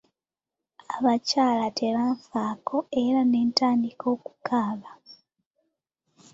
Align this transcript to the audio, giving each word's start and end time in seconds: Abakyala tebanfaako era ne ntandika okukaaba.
Abakyala 0.95 1.65
tebanfaako 1.79 2.77
era 3.03 3.21
ne 3.25 3.39
ntandika 3.47 4.05
okukaaba. 4.15 4.91